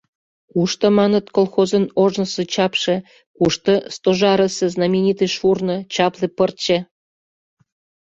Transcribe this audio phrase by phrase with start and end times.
[0.51, 2.95] Кушто, маныт, колхозын ожнысо чапше,
[3.37, 6.77] кушто Стожарысе знаменитый шурно, чапле пырче?